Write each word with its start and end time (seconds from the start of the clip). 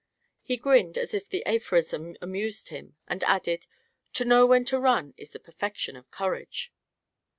He 0.41 0.57
grinned, 0.57 0.97
as 0.97 1.13
if 1.13 1.29
the 1.29 1.45
aphorism 1.45 2.17
amused 2.23 2.69
him, 2.69 2.95
and 3.07 3.23
added: 3.25 3.67
"To 4.13 4.25
know 4.25 4.47
when 4.47 4.65
to 4.65 4.79
run 4.79 5.13
is 5.15 5.29
the 5.29 5.39
perfection 5.39 5.95
of 5.95 6.09
courage." 6.09 6.73